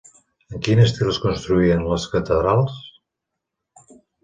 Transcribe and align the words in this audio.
En 0.55 0.63
quin 0.67 0.79
estil 0.85 1.11
es 1.11 1.19
construïen 1.25 1.85
les 1.93 2.07
catedrals? 2.15 2.81